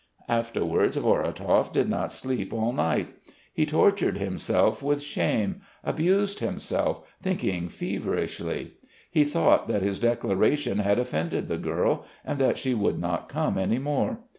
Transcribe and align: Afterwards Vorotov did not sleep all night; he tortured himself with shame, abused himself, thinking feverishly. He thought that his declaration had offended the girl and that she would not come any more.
Afterwards 0.29 0.97
Vorotov 0.97 1.71
did 1.73 1.87
not 1.87 2.11
sleep 2.11 2.51
all 2.53 2.73
night; 2.73 3.09
he 3.53 3.67
tortured 3.67 4.17
himself 4.17 4.81
with 4.81 4.99
shame, 5.03 5.61
abused 5.83 6.39
himself, 6.39 7.03
thinking 7.21 7.69
feverishly. 7.69 8.73
He 9.11 9.23
thought 9.23 9.67
that 9.67 9.83
his 9.83 9.99
declaration 9.99 10.79
had 10.79 10.97
offended 10.97 11.47
the 11.47 11.59
girl 11.59 12.03
and 12.25 12.39
that 12.39 12.57
she 12.57 12.73
would 12.73 12.97
not 12.97 13.29
come 13.29 13.59
any 13.59 13.77
more. 13.77 14.17